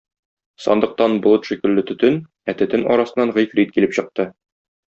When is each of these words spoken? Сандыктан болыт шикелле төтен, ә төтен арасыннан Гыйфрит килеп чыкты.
Сандыктан 0.63 1.17
болыт 1.25 1.45
шикелле 1.51 1.85
төтен, 1.91 2.17
ә 2.53 2.57
төтен 2.63 2.89
арасыннан 2.97 3.37
Гыйфрит 3.37 3.77
килеп 3.77 3.99
чыкты. 4.01 4.31